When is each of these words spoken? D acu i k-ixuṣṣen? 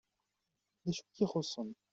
D 0.83 0.85
acu 0.91 1.01
i 1.07 1.25
k-ixuṣṣen? 1.31 1.69